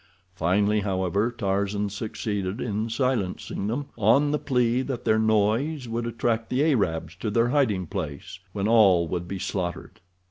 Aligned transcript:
Finally, 0.33 0.79
however, 0.79 1.29
Tarzan 1.29 1.87
succeeded 1.91 2.59
in 2.59 2.89
silencing 2.89 3.67
them, 3.67 3.85
on 3.99 4.31
the 4.31 4.39
plea 4.39 4.81
that 4.81 5.05
their 5.05 5.19
noise 5.19 5.87
would 5.87 6.07
attract 6.07 6.49
the 6.49 6.63
Arabs 6.71 7.15
to 7.17 7.29
their 7.29 7.49
hiding 7.49 7.85
place, 7.85 8.39
when 8.51 8.67
all 8.67 9.07
would 9.07 9.27
be 9.27 9.37
slaughtered. 9.37 10.01